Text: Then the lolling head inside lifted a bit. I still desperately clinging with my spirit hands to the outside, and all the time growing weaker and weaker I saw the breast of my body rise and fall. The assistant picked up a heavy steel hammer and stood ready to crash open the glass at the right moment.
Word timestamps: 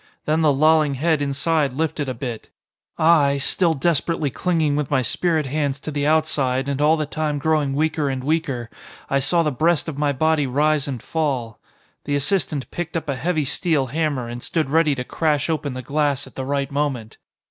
Then 0.25 0.41
the 0.41 0.51
lolling 0.51 0.95
head 0.95 1.21
inside 1.21 1.73
lifted 1.73 2.09
a 2.09 2.15
bit. 2.15 2.49
I 2.97 3.37
still 3.37 3.75
desperately 3.75 4.31
clinging 4.31 4.75
with 4.75 4.89
my 4.89 5.03
spirit 5.03 5.45
hands 5.45 5.79
to 5.81 5.91
the 5.91 6.07
outside, 6.07 6.67
and 6.67 6.81
all 6.81 6.97
the 6.97 7.05
time 7.05 7.37
growing 7.37 7.75
weaker 7.75 8.09
and 8.09 8.23
weaker 8.23 8.71
I 9.11 9.19
saw 9.19 9.43
the 9.43 9.51
breast 9.51 9.87
of 9.87 9.99
my 9.99 10.11
body 10.11 10.47
rise 10.47 10.87
and 10.87 11.03
fall. 11.03 11.59
The 12.05 12.15
assistant 12.15 12.71
picked 12.71 12.97
up 12.97 13.09
a 13.09 13.15
heavy 13.15 13.45
steel 13.45 13.85
hammer 13.93 14.27
and 14.27 14.41
stood 14.41 14.71
ready 14.71 14.95
to 14.95 15.03
crash 15.03 15.51
open 15.51 15.75
the 15.75 15.83
glass 15.83 16.25
at 16.25 16.33
the 16.33 16.45
right 16.45 16.71
moment. 16.71 17.19